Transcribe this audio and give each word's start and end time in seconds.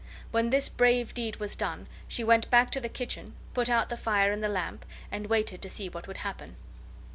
When 0.31 0.49
this 0.49 0.67
brave 0.67 1.13
deed 1.13 1.35
was 1.35 1.55
done 1.55 1.85
she 2.07 2.23
went 2.23 2.49
back 2.49 2.71
to 2.71 2.79
the 2.79 2.89
kitchen, 2.89 3.35
put 3.53 3.69
out 3.69 3.89
the 3.89 3.95
fire 3.95 4.31
and 4.31 4.43
the 4.43 4.49
lamp, 4.49 4.83
and 5.11 5.27
waited 5.27 5.61
to 5.61 5.69
see 5.69 5.89
what 5.89 6.07
would 6.07 6.17
happen. 6.25 6.55